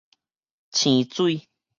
[0.71, 1.47] 瀳水